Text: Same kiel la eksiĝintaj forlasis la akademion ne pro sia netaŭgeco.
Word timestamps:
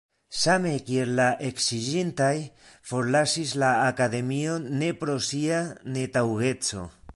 Same 0.43 0.69
kiel 0.85 1.11
la 1.19 1.27
eksiĝintaj 1.49 2.31
forlasis 2.93 3.53
la 3.65 3.71
akademion 3.91 4.67
ne 4.83 4.91
pro 5.03 5.21
sia 5.29 5.63
netaŭgeco. 5.99 6.91